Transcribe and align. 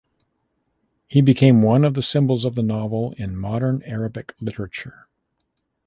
He 1.05 1.21
became 1.21 1.61
one 1.61 1.85
of 1.85 1.93
the 1.93 2.01
symbols 2.01 2.43
of 2.43 2.55
the 2.55 2.63
novel 2.63 3.13
in 3.19 3.35
modern 3.37 3.83
Arabic 3.83 4.33
literature. 4.39 5.07